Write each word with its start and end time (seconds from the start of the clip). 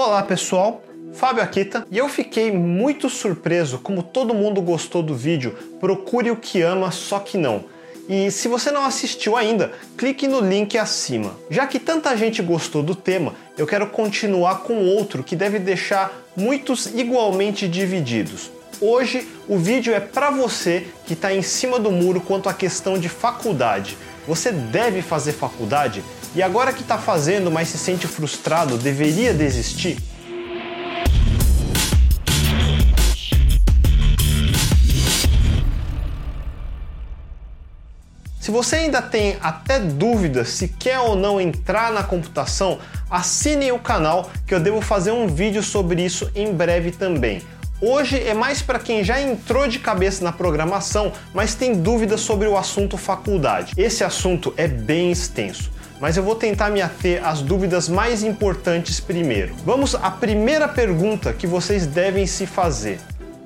Olá 0.00 0.22
pessoal, 0.22 0.80
Fábio 1.12 1.42
Akita 1.42 1.84
e 1.90 1.98
eu 1.98 2.08
fiquei 2.08 2.52
muito 2.52 3.10
surpreso 3.10 3.80
como 3.80 4.00
todo 4.00 4.32
mundo 4.32 4.62
gostou 4.62 5.02
do 5.02 5.12
vídeo 5.12 5.58
Procure 5.80 6.30
o 6.30 6.36
que 6.36 6.62
ama, 6.62 6.92
só 6.92 7.18
que 7.18 7.36
não. 7.36 7.64
E 8.08 8.30
se 8.30 8.46
você 8.46 8.70
não 8.70 8.84
assistiu 8.84 9.36
ainda, 9.36 9.72
clique 9.96 10.28
no 10.28 10.38
link 10.38 10.78
acima. 10.78 11.32
Já 11.50 11.66
que 11.66 11.80
tanta 11.80 12.16
gente 12.16 12.40
gostou 12.40 12.80
do 12.80 12.94
tema, 12.94 13.34
eu 13.58 13.66
quero 13.66 13.88
continuar 13.88 14.60
com 14.60 14.84
outro 14.84 15.24
que 15.24 15.34
deve 15.34 15.58
deixar 15.58 16.16
muitos 16.36 16.86
igualmente 16.86 17.66
divididos. 17.66 18.52
Hoje 18.80 19.28
o 19.48 19.58
vídeo 19.58 19.92
é 19.92 19.98
para 19.98 20.30
você 20.30 20.86
que 21.06 21.14
está 21.14 21.34
em 21.34 21.42
cima 21.42 21.76
do 21.76 21.90
muro 21.90 22.20
quanto 22.20 22.48
à 22.48 22.54
questão 22.54 22.96
de 23.00 23.08
faculdade. 23.08 23.98
Você 24.28 24.52
deve 24.52 25.02
fazer 25.02 25.32
faculdade 25.32 26.04
e 26.34 26.42
agora 26.42 26.72
que 26.72 26.82
está 26.82 26.98
fazendo, 26.98 27.50
mas 27.50 27.68
se 27.68 27.78
sente 27.78 28.06
frustrado, 28.06 28.76
deveria 28.76 29.32
desistir? 29.32 29.98
Se 38.40 38.50
você 38.50 38.76
ainda 38.76 39.02
tem 39.02 39.36
até 39.42 39.78
dúvidas 39.78 40.48
se 40.48 40.68
quer 40.68 40.98
ou 41.00 41.14
não 41.14 41.38
entrar 41.38 41.92
na 41.92 42.02
computação, 42.02 42.78
assine 43.10 43.70
o 43.72 43.78
canal 43.78 44.30
que 44.46 44.54
eu 44.54 44.60
devo 44.60 44.80
fazer 44.80 45.10
um 45.10 45.26
vídeo 45.26 45.62
sobre 45.62 46.02
isso 46.02 46.30
em 46.34 46.54
breve 46.54 46.90
também. 46.90 47.42
Hoje 47.80 48.18
é 48.18 48.32
mais 48.32 48.62
para 48.62 48.78
quem 48.78 49.04
já 49.04 49.20
entrou 49.20 49.68
de 49.68 49.78
cabeça 49.78 50.24
na 50.24 50.32
programação, 50.32 51.12
mas 51.34 51.54
tem 51.54 51.74
dúvidas 51.74 52.22
sobre 52.22 52.48
o 52.48 52.56
assunto 52.56 52.96
faculdade. 52.96 53.74
Esse 53.76 54.02
assunto 54.02 54.52
é 54.56 54.66
bem 54.66 55.12
extenso 55.12 55.77
mas 56.00 56.16
eu 56.16 56.22
vou 56.22 56.34
tentar 56.34 56.70
me 56.70 56.80
ater 56.80 57.26
às 57.26 57.42
dúvidas 57.42 57.88
mais 57.88 58.22
importantes 58.22 59.00
primeiro. 59.00 59.54
Vamos 59.64 59.94
à 59.94 60.10
primeira 60.10 60.68
pergunta 60.68 61.32
que 61.32 61.46
vocês 61.46 61.86
devem 61.86 62.26
se 62.26 62.46
fazer. 62.46 62.98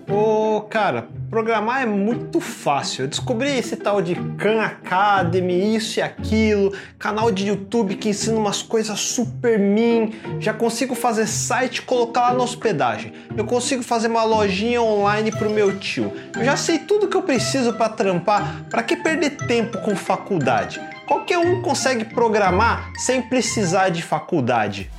Ô, 0.08 0.60
cara, 0.62 1.06
programar 1.30 1.82
é 1.82 1.86
muito 1.86 2.40
fácil. 2.40 3.04
Eu 3.04 3.08
descobri 3.08 3.56
esse 3.56 3.76
tal 3.76 4.02
de 4.02 4.14
Khan 4.36 4.60
Academy, 4.60 5.74
isso 5.74 6.00
e 6.00 6.02
aquilo, 6.02 6.72
canal 6.98 7.30
de 7.30 7.46
YouTube 7.46 7.94
que 7.94 8.08
ensina 8.08 8.36
umas 8.36 8.62
coisas 8.62 8.98
super 9.00 9.58
min. 9.58 10.12
Já 10.40 10.52
consigo 10.52 10.94
fazer 10.94 11.26
site 11.26 11.76
e 11.76 11.82
colocar 11.82 12.28
lá 12.28 12.34
na 12.34 12.44
hospedagem. 12.44 13.12
Eu 13.36 13.44
consigo 13.44 13.82
fazer 13.82 14.08
uma 14.08 14.24
lojinha 14.24 14.82
online 14.82 15.30
pro 15.30 15.48
meu 15.48 15.78
tio. 15.78 16.12
Eu 16.36 16.44
já 16.44 16.56
sei 16.56 16.80
tudo 16.80 17.08
que 17.08 17.16
eu 17.16 17.22
preciso 17.22 17.72
para 17.72 17.88
trampar. 17.88 18.64
Para 18.68 18.82
que 18.82 18.96
perder 18.96 19.36
tempo 19.46 19.78
com 19.78 19.94
faculdade? 19.96 20.80
Qualquer 21.06 21.38
um 21.38 21.60
consegue 21.60 22.04
programar 22.04 22.92
sem 22.96 23.20
precisar 23.20 23.88
de 23.88 24.02
faculdade. 24.02 24.90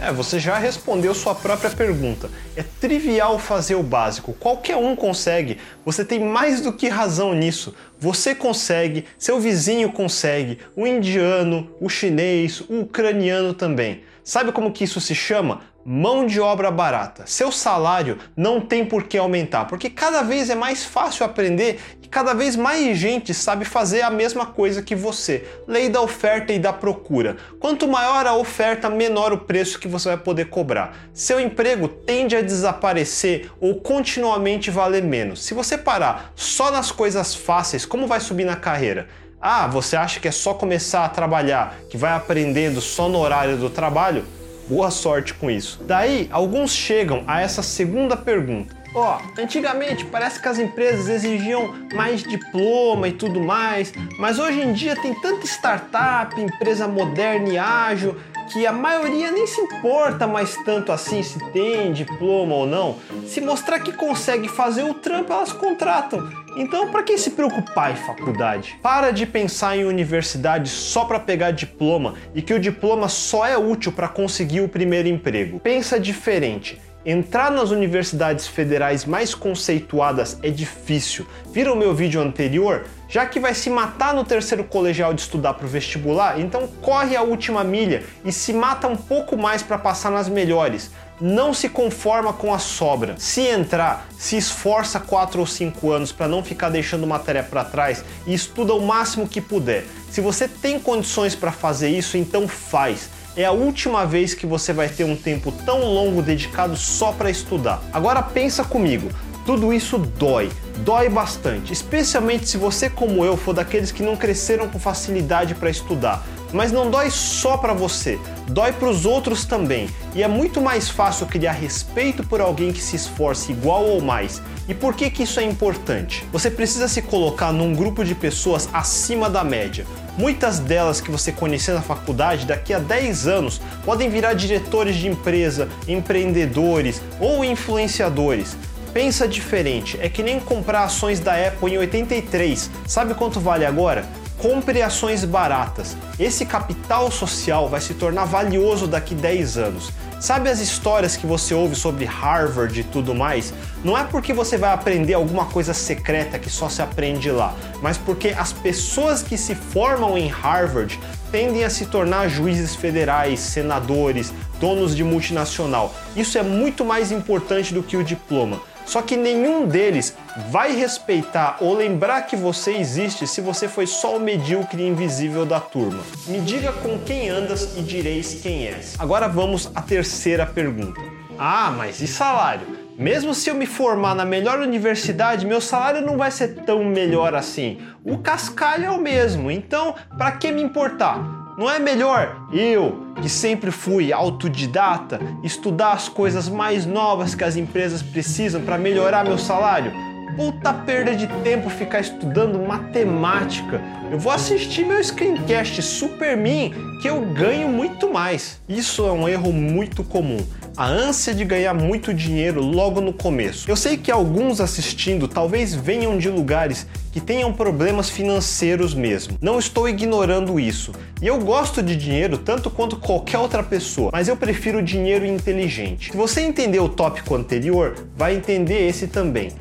É, 0.00 0.10
você 0.10 0.38
já 0.38 0.56
respondeu 0.56 1.14
sua 1.14 1.34
própria 1.34 1.68
pergunta. 1.68 2.30
É 2.56 2.62
trivial 2.62 3.38
fazer 3.38 3.74
o 3.74 3.82
básico, 3.82 4.32
qualquer 4.32 4.76
um 4.76 4.96
consegue. 4.96 5.58
Você 5.84 6.02
tem 6.04 6.18
mais 6.18 6.62
do 6.62 6.72
que 6.72 6.88
razão 6.88 7.34
nisso. 7.34 7.74
Você 7.98 8.34
consegue, 8.34 9.04
seu 9.18 9.38
vizinho 9.38 9.92
consegue, 9.92 10.58
o 10.74 10.86
indiano, 10.86 11.70
o 11.78 11.88
chinês, 11.90 12.60
o 12.60 12.80
ucraniano 12.80 13.52
também. 13.52 14.02
Sabe 14.24 14.52
como 14.52 14.72
que 14.72 14.84
isso 14.84 15.00
se 15.00 15.14
chama? 15.14 15.60
Mão 15.82 16.26
de 16.26 16.38
obra 16.38 16.70
barata. 16.70 17.24
Seu 17.26 17.50
salário 17.50 18.18
não 18.36 18.60
tem 18.60 18.84
por 18.84 19.04
que 19.04 19.16
aumentar, 19.16 19.64
porque 19.64 19.88
cada 19.88 20.20
vez 20.20 20.50
é 20.50 20.54
mais 20.54 20.84
fácil 20.84 21.24
aprender 21.24 21.80
e 22.02 22.06
cada 22.06 22.34
vez 22.34 22.54
mais 22.54 22.98
gente 22.98 23.32
sabe 23.32 23.64
fazer 23.64 24.02
a 24.02 24.10
mesma 24.10 24.44
coisa 24.44 24.82
que 24.82 24.94
você. 24.94 25.48
Lei 25.66 25.88
da 25.88 26.02
oferta 26.02 26.52
e 26.52 26.58
da 26.58 26.70
procura. 26.70 27.38
Quanto 27.58 27.88
maior 27.88 28.26
a 28.26 28.34
oferta, 28.34 28.90
menor 28.90 29.32
o 29.32 29.38
preço 29.38 29.78
que 29.78 29.88
você 29.88 30.10
vai 30.10 30.18
poder 30.18 30.50
cobrar. 30.50 30.94
Seu 31.14 31.40
emprego 31.40 31.88
tende 31.88 32.36
a 32.36 32.42
desaparecer 32.42 33.50
ou 33.58 33.80
continuamente 33.80 34.70
valer 34.70 35.02
menos. 35.02 35.42
Se 35.42 35.54
você 35.54 35.78
parar 35.78 36.30
só 36.36 36.70
nas 36.70 36.92
coisas 36.92 37.34
fáceis, 37.34 37.86
como 37.86 38.06
vai 38.06 38.20
subir 38.20 38.44
na 38.44 38.56
carreira? 38.56 39.08
Ah, 39.40 39.66
você 39.66 39.96
acha 39.96 40.20
que 40.20 40.28
é 40.28 40.30
só 40.30 40.52
começar 40.52 41.06
a 41.06 41.08
trabalhar, 41.08 41.74
que 41.88 41.96
vai 41.96 42.12
aprendendo 42.12 42.82
só 42.82 43.08
no 43.08 43.18
horário 43.18 43.56
do 43.56 43.70
trabalho? 43.70 44.26
Boa 44.70 44.88
sorte 44.88 45.34
com 45.34 45.50
isso. 45.50 45.82
Daí, 45.82 46.28
alguns 46.30 46.70
chegam 46.70 47.24
a 47.26 47.40
essa 47.40 47.60
segunda 47.60 48.16
pergunta. 48.16 48.72
Ó, 48.94 49.18
oh, 49.18 49.40
antigamente 49.40 50.04
parece 50.04 50.40
que 50.40 50.46
as 50.46 50.60
empresas 50.60 51.08
exigiam 51.08 51.74
mais 51.92 52.22
diploma 52.22 53.08
e 53.08 53.12
tudo 53.12 53.40
mais, 53.40 53.92
mas 54.16 54.38
hoje 54.38 54.60
em 54.60 54.72
dia 54.72 54.94
tem 54.94 55.12
tanta 55.12 55.44
startup, 55.44 56.40
empresa 56.40 56.86
moderna 56.86 57.48
e 57.48 57.58
ágil, 57.58 58.16
que 58.52 58.66
a 58.66 58.72
maioria 58.72 59.30
nem 59.30 59.46
se 59.46 59.60
importa 59.60 60.26
mais 60.26 60.56
tanto 60.64 60.90
assim 60.90 61.22
se 61.22 61.38
tem 61.52 61.92
diploma 61.92 62.54
ou 62.54 62.66
não. 62.66 62.96
Se 63.26 63.40
mostrar 63.40 63.80
que 63.80 63.92
consegue 63.92 64.48
fazer 64.48 64.82
o 64.82 64.94
trampo, 64.94 65.32
elas 65.32 65.52
contratam. 65.52 66.28
Então, 66.56 66.90
para 66.90 67.02
que 67.04 67.16
se 67.16 67.30
preocupar 67.30 67.92
em 67.92 67.96
faculdade? 67.96 68.76
Para 68.82 69.12
de 69.12 69.24
pensar 69.24 69.76
em 69.76 69.84
universidade 69.84 70.68
só 70.68 71.04
para 71.04 71.20
pegar 71.20 71.52
diploma 71.52 72.14
e 72.34 72.42
que 72.42 72.52
o 72.52 72.58
diploma 72.58 73.08
só 73.08 73.46
é 73.46 73.56
útil 73.56 73.92
para 73.92 74.08
conseguir 74.08 74.60
o 74.60 74.68
primeiro 74.68 75.08
emprego. 75.08 75.60
Pensa 75.60 75.98
diferente. 75.98 76.80
Entrar 77.06 77.50
nas 77.50 77.70
universidades 77.70 78.46
federais 78.46 79.06
mais 79.06 79.34
conceituadas 79.34 80.38
é 80.42 80.50
difícil. 80.50 81.26
Vira 81.52 81.72
o 81.72 81.76
meu 81.76 81.94
vídeo 81.94 82.20
anterior? 82.20 82.84
Já 83.10 83.26
que 83.26 83.40
vai 83.40 83.54
se 83.54 83.68
matar 83.68 84.14
no 84.14 84.24
terceiro 84.24 84.62
colegial 84.62 85.12
de 85.12 85.22
estudar 85.22 85.54
para 85.54 85.66
o 85.66 85.68
vestibular, 85.68 86.38
então 86.38 86.68
corre 86.80 87.16
a 87.16 87.22
última 87.22 87.64
milha 87.64 88.04
e 88.24 88.30
se 88.30 88.52
mata 88.52 88.86
um 88.86 88.94
pouco 88.94 89.36
mais 89.36 89.64
para 89.64 89.76
passar 89.76 90.12
nas 90.12 90.28
melhores. 90.28 90.92
Não 91.20 91.52
se 91.52 91.68
conforma 91.68 92.32
com 92.32 92.54
a 92.54 92.58
sobra. 92.60 93.16
Se 93.18 93.40
entrar, 93.40 94.06
se 94.16 94.36
esforça 94.36 95.00
4 95.00 95.40
ou 95.40 95.46
5 95.46 95.90
anos 95.90 96.12
para 96.12 96.28
não 96.28 96.44
ficar 96.44 96.68
deixando 96.68 97.04
matéria 97.04 97.42
para 97.42 97.64
trás 97.64 98.04
e 98.28 98.32
estuda 98.32 98.74
o 98.74 98.80
máximo 98.80 99.26
que 99.26 99.40
puder. 99.40 99.84
Se 100.08 100.20
você 100.20 100.46
tem 100.46 100.78
condições 100.78 101.34
para 101.34 101.50
fazer 101.50 101.88
isso, 101.88 102.16
então 102.16 102.46
faz 102.46 103.10
é 103.36 103.44
a 103.44 103.52
última 103.52 104.04
vez 104.04 104.34
que 104.34 104.44
você 104.44 104.72
vai 104.72 104.88
ter 104.88 105.04
um 105.04 105.16
tempo 105.16 105.52
tão 105.64 105.84
longo 105.84 106.20
dedicado 106.20 106.76
só 106.76 107.12
para 107.12 107.30
estudar. 107.30 107.80
Agora 107.92 108.22
pensa 108.22 108.64
comigo, 108.64 109.08
tudo 109.50 109.72
isso 109.72 109.98
dói, 109.98 110.48
dói 110.84 111.08
bastante, 111.08 111.72
especialmente 111.72 112.48
se 112.48 112.56
você, 112.56 112.88
como 112.88 113.24
eu, 113.24 113.36
for 113.36 113.52
daqueles 113.52 113.90
que 113.90 114.00
não 114.00 114.16
cresceram 114.16 114.68
com 114.68 114.78
facilidade 114.78 115.56
para 115.56 115.68
estudar. 115.68 116.24
Mas 116.52 116.70
não 116.70 116.88
dói 116.88 117.10
só 117.10 117.56
para 117.56 117.74
você, 117.74 118.16
dói 118.46 118.70
para 118.70 118.88
os 118.88 119.04
outros 119.04 119.44
também. 119.44 119.90
E 120.14 120.22
é 120.22 120.28
muito 120.28 120.60
mais 120.60 120.88
fácil 120.88 121.26
criar 121.26 121.50
respeito 121.50 122.22
por 122.22 122.40
alguém 122.40 122.72
que 122.72 122.80
se 122.80 122.94
esforce 122.94 123.50
igual 123.50 123.84
ou 123.84 124.00
mais. 124.00 124.40
E 124.68 124.74
por 124.74 124.94
que, 124.94 125.10
que 125.10 125.24
isso 125.24 125.40
é 125.40 125.42
importante? 125.42 126.24
Você 126.30 126.48
precisa 126.48 126.86
se 126.86 127.02
colocar 127.02 127.50
num 127.50 127.74
grupo 127.74 128.04
de 128.04 128.14
pessoas 128.14 128.68
acima 128.72 129.28
da 129.28 129.42
média. 129.42 129.84
Muitas 130.16 130.60
delas 130.60 131.00
que 131.00 131.10
você 131.10 131.32
conhecer 131.32 131.72
na 131.72 131.82
faculdade, 131.82 132.46
daqui 132.46 132.72
a 132.72 132.78
10 132.78 133.26
anos, 133.26 133.60
podem 133.84 134.08
virar 134.08 134.34
diretores 134.34 134.94
de 134.94 135.08
empresa, 135.08 135.68
empreendedores 135.88 137.02
ou 137.18 137.44
influenciadores. 137.44 138.56
Pensa 138.92 139.28
diferente, 139.28 139.96
é 140.00 140.08
que 140.08 140.20
nem 140.20 140.40
comprar 140.40 140.82
ações 140.82 141.20
da 141.20 141.32
Apple 141.34 141.72
em 141.72 141.78
83. 141.78 142.68
Sabe 142.88 143.14
quanto 143.14 143.38
vale 143.38 143.64
agora? 143.64 144.04
Compre 144.36 144.82
ações 144.82 145.24
baratas. 145.24 145.96
Esse 146.18 146.44
capital 146.44 147.08
social 147.10 147.68
vai 147.68 147.80
se 147.80 147.94
tornar 147.94 148.24
valioso 148.24 148.88
daqui 148.88 149.14
10 149.14 149.58
anos. 149.58 149.92
Sabe 150.18 150.50
as 150.50 150.60
histórias 150.60 151.16
que 151.16 151.24
você 151.24 151.54
ouve 151.54 151.76
sobre 151.76 152.04
Harvard 152.04 152.80
e 152.80 152.82
tudo 152.82 153.14
mais? 153.14 153.54
Não 153.84 153.96
é 153.96 154.02
porque 154.02 154.32
você 154.32 154.58
vai 154.58 154.72
aprender 154.72 155.14
alguma 155.14 155.46
coisa 155.46 155.72
secreta 155.72 156.38
que 156.38 156.50
só 156.50 156.68
se 156.68 156.82
aprende 156.82 157.30
lá, 157.30 157.54
mas 157.80 157.96
porque 157.96 158.34
as 158.36 158.52
pessoas 158.52 159.22
que 159.22 159.38
se 159.38 159.54
formam 159.54 160.18
em 160.18 160.26
Harvard 160.26 160.98
tendem 161.30 161.64
a 161.64 161.70
se 161.70 161.86
tornar 161.86 162.28
juízes 162.28 162.74
federais, 162.74 163.40
senadores, 163.40 164.32
donos 164.60 164.96
de 164.96 165.04
multinacional. 165.04 165.94
Isso 166.16 166.36
é 166.36 166.42
muito 166.42 166.84
mais 166.84 167.12
importante 167.12 167.72
do 167.72 167.82
que 167.82 167.96
o 167.96 168.04
diploma. 168.04 168.60
Só 168.90 169.00
que 169.00 169.16
nenhum 169.16 169.68
deles 169.68 170.16
vai 170.50 170.72
respeitar 170.72 171.58
ou 171.60 171.76
lembrar 171.76 172.22
que 172.22 172.34
você 172.34 172.72
existe 172.72 173.24
se 173.24 173.40
você 173.40 173.68
foi 173.68 173.86
só 173.86 174.16
o 174.16 174.20
medíocre 174.20 174.84
invisível 174.84 175.46
da 175.46 175.60
turma. 175.60 176.02
Me 176.26 176.40
diga 176.40 176.72
com 176.72 176.98
quem 176.98 177.28
andas 177.28 177.76
e 177.76 177.82
direis 177.82 178.40
quem 178.42 178.66
és. 178.66 178.96
Agora 178.98 179.28
vamos 179.28 179.70
à 179.76 179.80
terceira 179.80 180.44
pergunta. 180.44 181.00
Ah, 181.38 181.70
mas 181.70 182.00
e 182.00 182.08
salário? 182.08 182.66
Mesmo 182.98 183.32
se 183.32 183.48
eu 183.48 183.54
me 183.54 183.64
formar 183.64 184.16
na 184.16 184.24
melhor 184.24 184.58
universidade, 184.58 185.46
meu 185.46 185.60
salário 185.60 186.04
não 186.04 186.16
vai 186.16 186.32
ser 186.32 186.56
tão 186.66 186.82
melhor 186.82 187.32
assim. 187.32 187.78
O 188.04 188.18
cascalho 188.18 188.86
é 188.86 188.90
o 188.90 189.00
mesmo, 189.00 189.52
então 189.52 189.94
para 190.18 190.32
que 190.32 190.50
me 190.50 190.60
importar? 190.60 191.39
Não 191.56 191.70
é 191.70 191.78
melhor 191.78 192.36
eu, 192.52 193.06
que 193.20 193.28
sempre 193.28 193.70
fui 193.70 194.12
autodidata, 194.12 195.20
estudar 195.42 195.92
as 195.92 196.08
coisas 196.08 196.48
mais 196.48 196.86
novas 196.86 197.34
que 197.34 197.44
as 197.44 197.56
empresas 197.56 198.02
precisam 198.02 198.62
para 198.62 198.78
melhorar 198.78 199.24
meu 199.24 199.38
salário? 199.38 199.92
Puta 200.36 200.72
perda 200.72 201.14
de 201.14 201.26
tempo 201.42 201.68
ficar 201.68 202.00
estudando 202.00 202.58
matemática. 202.58 203.80
Eu 204.10 204.18
vou 204.18 204.32
assistir 204.32 204.86
meu 204.86 205.02
screencast 205.02 205.82
Super 205.82 206.36
Min 206.36 206.72
que 207.02 207.08
eu 207.08 207.20
ganho 207.20 207.68
muito 207.68 208.12
mais. 208.12 208.60
Isso 208.68 209.06
é 209.06 209.12
um 209.12 209.28
erro 209.28 209.52
muito 209.52 210.04
comum. 210.04 210.38
A 210.76 210.86
ânsia 210.86 211.34
de 211.34 211.44
ganhar 211.44 211.74
muito 211.74 212.14
dinheiro 212.14 212.62
logo 212.62 213.00
no 213.00 213.12
começo. 213.12 213.70
Eu 213.70 213.76
sei 213.76 213.96
que 213.96 214.10
alguns 214.10 214.60
assistindo 214.60 215.26
talvez 215.26 215.74
venham 215.74 216.16
de 216.18 216.28
lugares 216.28 216.86
que 217.12 217.20
tenham 217.20 217.52
problemas 217.52 218.08
financeiros 218.08 218.94
mesmo. 218.94 219.36
Não 219.40 219.58
estou 219.58 219.88
ignorando 219.88 220.60
isso. 220.60 220.92
E 221.20 221.26
eu 221.26 221.38
gosto 221.38 221.82
de 221.82 221.96
dinheiro 221.96 222.38
tanto 222.38 222.70
quanto 222.70 222.96
qualquer 222.96 223.38
outra 223.38 223.62
pessoa, 223.62 224.10
mas 224.12 224.28
eu 224.28 224.36
prefiro 224.36 224.82
dinheiro 224.82 225.26
inteligente. 225.26 226.12
Se 226.12 226.16
você 226.16 226.40
entender 226.40 226.80
o 226.80 226.88
tópico 226.88 227.34
anterior, 227.34 227.96
vai 228.16 228.34
entender 228.34 228.88
esse 228.88 229.06
também. 229.06 229.52